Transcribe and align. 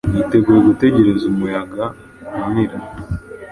Yiteguye 0.15 0.59
gutegereza 0.67 1.23
umuyaga-umira 1.31 2.77